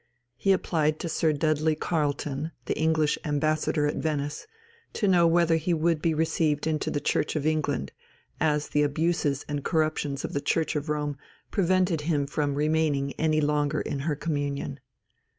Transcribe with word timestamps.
He 0.35 0.51
applied 0.51 0.97
to 1.01 1.07
Sir 1.09 1.31
Dudley 1.31 1.75
Carleton, 1.75 2.51
the 2.65 2.75
English 2.75 3.19
Ambassador 3.23 3.85
at 3.85 3.97
Venice, 3.97 4.47
to 4.93 5.07
know 5.07 5.27
whether 5.27 5.57
he 5.57 5.75
would 5.75 6.01
be 6.01 6.15
received 6.15 6.65
into 6.65 6.89
the 6.89 6.99
Church 6.99 7.35
of 7.35 7.45
England, 7.45 7.91
as 8.39 8.69
the 8.69 8.81
abuses 8.81 9.45
and 9.47 9.63
corruptions 9.63 10.25
of 10.25 10.33
the 10.33 10.41
Church 10.41 10.75
of 10.75 10.89
Rome 10.89 11.19
prevented 11.51 12.01
him 12.01 12.25
from 12.25 12.55
remaining 12.55 13.13
any 13.19 13.41
longer 13.41 13.79
in 13.79 13.99
her 13.99 14.15
communion. 14.15 14.79